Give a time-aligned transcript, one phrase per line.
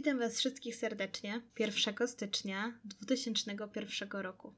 [0.00, 4.54] Witam Was wszystkich serdecznie 1 stycznia 2001 roku.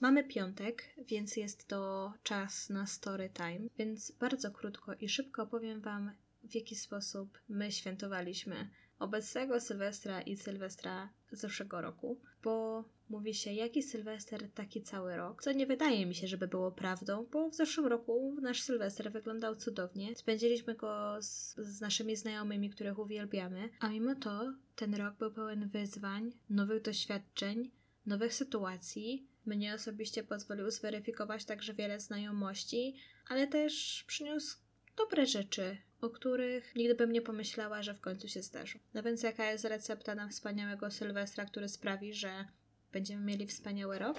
[0.00, 5.80] Mamy piątek, więc jest to czas na story time, więc bardzo krótko i szybko opowiem
[5.80, 6.12] Wam,
[6.44, 8.70] w jaki sposób my świętowaliśmy
[9.00, 15.52] obecnego Sylwestra i Sylwestra zeszłego roku, bo mówi się, jaki Sylwester, taki cały rok, co
[15.52, 20.16] nie wydaje mi się, żeby było prawdą, bo w zeszłym roku nasz Sylwester wyglądał cudownie.
[20.16, 25.68] Spędziliśmy go z, z naszymi znajomymi, których uwielbiamy, a mimo to ten rok był pełen
[25.68, 27.70] wyzwań, nowych doświadczeń,
[28.06, 29.26] nowych sytuacji.
[29.46, 32.96] Mnie osobiście pozwolił zweryfikować także wiele znajomości,
[33.28, 34.58] ale też przyniósł
[34.96, 38.78] dobre rzeczy, o których nigdy bym nie pomyślała, że w końcu się zdarzą.
[38.94, 42.44] No więc jaka jest recepta na wspaniałego Sylwestra, który sprawi, że
[42.92, 44.16] będziemy mieli wspaniały rok?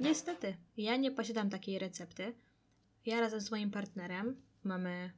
[0.00, 2.34] Niestety, ja nie posiadam takiej recepty.
[3.06, 5.12] Ja razem z moim partnerem mamy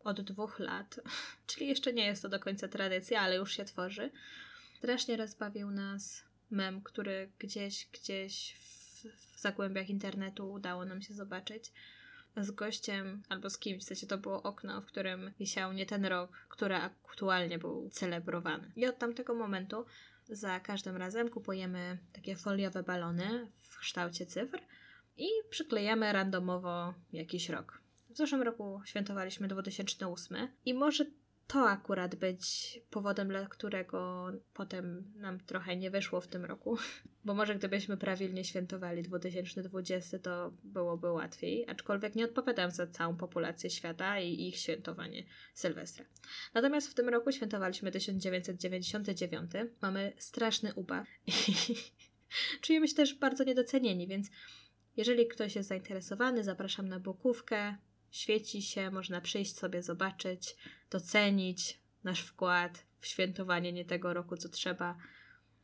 [0.00, 1.00] od dwóch lat,
[1.46, 4.10] czyli jeszcze nie jest to do końca tradycja, ale już się tworzy.
[4.78, 8.77] Strasznie rozbawił nas mem, który gdzieś, gdzieś w,
[9.34, 11.72] w zagłębiach internetu udało nam się zobaczyć
[12.36, 16.06] z gościem albo z kimś, w sensie to było okno, w którym wisiał nie ten
[16.06, 18.72] rok, który aktualnie był celebrowany.
[18.76, 19.84] I od tamtego momentu
[20.28, 24.60] za każdym razem kupujemy takie foliowe balony w kształcie cyfr
[25.16, 27.80] i przyklejamy randomowo jakiś rok.
[28.10, 31.04] W zeszłym roku świętowaliśmy 2008 i może
[31.48, 36.78] to akurat być powodem, dla którego potem nam trochę nie wyszło w tym roku.
[37.24, 43.70] Bo może gdybyśmy prawilnie świętowali 2020, to byłoby łatwiej, aczkolwiek nie odpowiadam za całą populację
[43.70, 46.04] świata i ich świętowanie Sylwestra.
[46.54, 49.50] Natomiast w tym roku świętowaliśmy 1999.
[49.82, 51.32] Mamy straszny ubaw i
[52.62, 54.30] czujemy się też bardzo niedocenieni, więc
[54.96, 57.76] jeżeli ktoś jest zainteresowany, zapraszam na bokówkę
[58.10, 60.56] świeci się, można przyjść sobie zobaczyć,
[60.90, 64.98] docenić nasz wkład w świętowanie nie tego roku, co trzeba.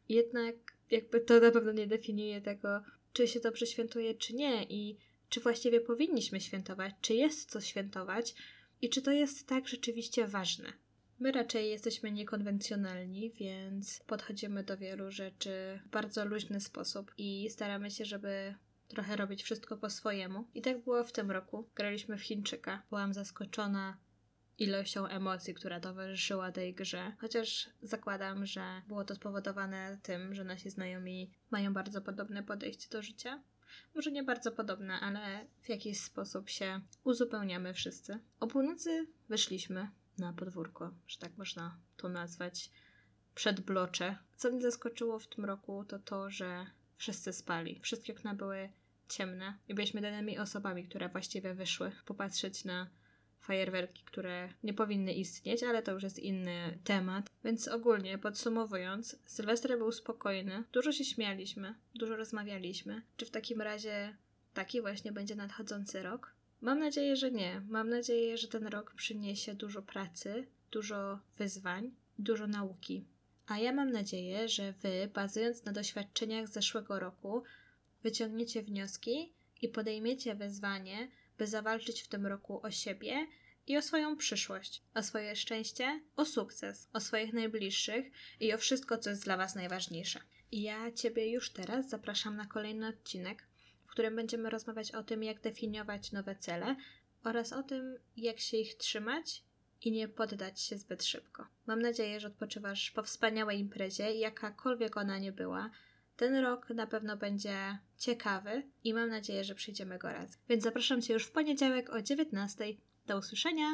[0.09, 0.55] Jednak
[0.91, 2.83] jakby to na pewno nie definiuje tego,
[3.13, 4.97] czy się dobrze świętuje, czy nie i
[5.29, 8.35] czy właściwie powinniśmy świętować, czy jest co świętować
[8.83, 10.73] i czy to jest tak rzeczywiście ważne.
[11.21, 17.91] My raczej jesteśmy niekonwencjonalni, więc podchodzimy do wielu rzeczy w bardzo luźny sposób i staramy
[17.91, 18.55] się, żeby
[18.89, 20.49] trochę robić wszystko po swojemu.
[20.55, 21.71] I tak było w tym roku.
[21.75, 22.83] Graliśmy w Chińczyka.
[22.91, 23.97] Byłam zaskoczona
[24.59, 27.13] ilością emocji, która towarzyszyła tej grze.
[27.21, 33.03] Chociaż zakładam, że było to spowodowane tym, że nasi znajomi mają bardzo podobne podejście do
[33.03, 33.43] życia.
[33.95, 38.19] Może nie bardzo podobne, ale w jakiś sposób się uzupełniamy wszyscy.
[38.41, 42.71] O północy wyszliśmy na podwórko, że tak można to nazwać,
[43.35, 44.19] przed blocze.
[44.37, 47.81] Co mnie zaskoczyło w tym roku, to to, że wszyscy spali.
[47.83, 48.69] Wszystkie okna były
[49.09, 52.91] ciemne i byliśmy danymi osobami, które właściwie wyszły popatrzeć na
[53.41, 57.31] fajerwerki, które nie powinny istnieć, ale to już jest inny temat.
[57.45, 63.03] Więc ogólnie podsumowując, Sylwester był spokojny, dużo się śmialiśmy, dużo rozmawialiśmy.
[63.17, 64.17] Czy w takim razie
[64.55, 66.35] taki właśnie będzie nadchodzący rok?
[66.61, 67.63] Mam nadzieję, że nie.
[67.69, 73.05] Mam nadzieję, że ten rok przyniesie dużo pracy, dużo wyzwań, dużo nauki.
[73.47, 77.43] A ja mam nadzieję, że Wy, bazując na doświadczeniach z zeszłego roku,
[78.03, 79.33] wyciągniecie wnioski
[79.63, 83.27] i podejmiecie wyzwanie, by zawalczyć w tym roku o siebie
[83.67, 88.07] i o swoją przyszłość, o swoje szczęście, o sukces, o swoich najbliższych
[88.41, 90.21] i o wszystko, co jest dla Was najważniejsze.
[90.53, 93.47] I ja Ciebie już teraz zapraszam na kolejny odcinek,
[93.87, 96.77] w którym będziemy rozmawiać o tym, jak definiować nowe cele
[97.25, 99.43] oraz o tym, jak się ich trzymać
[99.83, 101.47] i nie poddać się zbyt szybko.
[101.67, 105.71] Mam nadzieję, że odpoczywasz po wspaniałej imprezie, jakakolwiek ona nie była.
[106.17, 110.41] Ten rok na pewno będzie ciekawy i mam nadzieję, że przyjdziemy go razem.
[110.49, 112.65] Więc zapraszam Cię już w poniedziałek o 19.
[113.07, 113.67] Do usłyszenia!